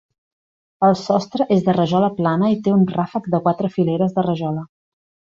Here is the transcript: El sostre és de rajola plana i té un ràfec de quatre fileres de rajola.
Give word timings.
El 0.85 0.95
sostre 1.01 1.45
és 1.55 1.59
de 1.67 1.75
rajola 1.77 2.09
plana 2.19 2.49
i 2.53 2.57
té 2.67 2.73
un 2.77 2.85
ràfec 2.95 3.27
de 3.35 3.41
quatre 3.49 3.71
fileres 3.75 4.17
de 4.17 4.25
rajola. 4.29 4.65